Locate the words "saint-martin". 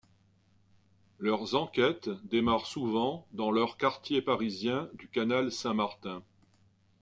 5.51-6.23